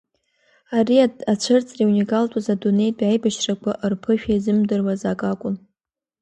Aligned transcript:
Ари 0.77 0.97
ацәырҵра 1.31 1.81
иуникалтәыз, 1.83 2.45
адунеитәи 2.53 3.07
аибашьрақәа 3.09 3.71
рԥышәа 3.91 4.31
иазымдыруаз 4.31 5.01
акакәын… 5.11 5.55